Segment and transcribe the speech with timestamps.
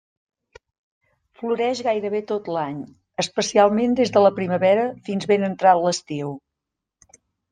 [1.41, 2.79] Floreix gairebé tot l'any,
[3.25, 6.33] especialment des de la primavera fins ben entrat l'estiu.